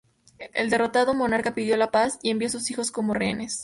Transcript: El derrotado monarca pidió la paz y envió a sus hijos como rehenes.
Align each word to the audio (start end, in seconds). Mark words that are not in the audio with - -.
El 0.55 0.71
derrotado 0.71 1.13
monarca 1.13 1.53
pidió 1.53 1.77
la 1.77 1.91
paz 1.91 2.17
y 2.23 2.31
envió 2.31 2.47
a 2.47 2.49
sus 2.49 2.71
hijos 2.71 2.89
como 2.89 3.13
rehenes. 3.13 3.59